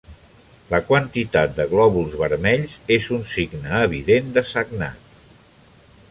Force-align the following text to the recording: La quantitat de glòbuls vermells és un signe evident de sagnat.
La 0.69 0.77
quantitat 0.85 1.51
de 1.59 1.67
glòbuls 1.73 2.15
vermells 2.21 2.73
és 2.95 3.09
un 3.17 3.21
signe 3.35 3.81
evident 3.89 4.33
de 4.39 4.45
sagnat. 4.53 5.13